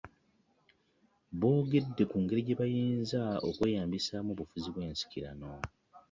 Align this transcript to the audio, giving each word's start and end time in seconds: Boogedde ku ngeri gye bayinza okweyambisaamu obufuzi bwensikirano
Boogedde 1.39 2.03
ku 2.11 2.17
ngeri 2.23 2.41
gye 2.45 2.57
bayinza 2.61 3.21
okweyambisaamu 3.49 4.29
obufuzi 4.33 4.69
bwensikirano 4.71 5.49